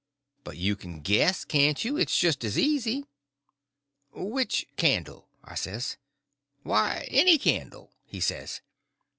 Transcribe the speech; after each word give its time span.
"But 0.43 0.57
you 0.57 0.75
can 0.75 1.01
guess, 1.01 1.45
can't 1.45 1.85
you? 1.85 1.95
It's 1.95 2.17
just 2.17 2.43
as 2.43 2.57
easy." 2.57 3.05
"Which 4.11 4.65
candle?" 4.75 5.27
I 5.43 5.53
says. 5.53 5.97
"Why, 6.63 7.07
any 7.11 7.37
candle," 7.37 7.91
he 8.07 8.19
says. 8.19 8.61